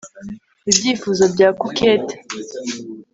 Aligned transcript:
Ibyifuzo 0.71 1.23
bya 1.33 1.49
coquette 1.59 2.13